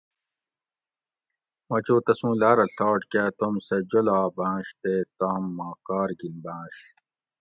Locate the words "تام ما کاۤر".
5.17-6.09